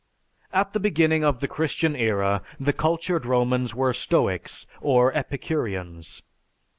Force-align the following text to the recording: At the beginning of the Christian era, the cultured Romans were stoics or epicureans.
At 0.51 0.73
the 0.73 0.79
beginning 0.79 1.23
of 1.23 1.41
the 1.41 1.47
Christian 1.47 1.95
era, 1.95 2.41
the 2.59 2.73
cultured 2.73 3.23
Romans 3.23 3.75
were 3.75 3.93
stoics 3.93 4.65
or 4.81 5.13
epicureans. 5.15 6.23